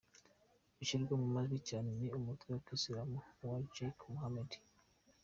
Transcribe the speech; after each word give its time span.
Ushyirwa 0.81 1.13
mu 1.21 1.27
majwi 1.35 1.57
cyane 1.69 1.89
ni 1.99 2.07
umutwe 2.17 2.47
wa 2.51 2.61
kisilamu 2.67 3.17
wa 3.47 3.55
Jaish-e-Mohammed. 3.73 4.51